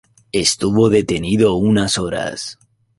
Estuvo 0.43 0.89
detenido 0.89 1.53
unas 1.53 1.99
horas. 1.99 2.57